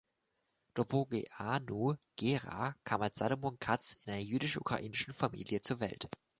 Dobrogeanu-Gherea 0.73 2.73
kam 2.83 3.03
als 3.03 3.19
Solomon 3.19 3.59
Katz 3.59 3.97
in 4.03 4.13
einer 4.13 4.23
jüdisch-ukrainischen 4.23 5.13
Familie 5.13 5.61
zur 5.61 5.79
Welt. 5.79 6.09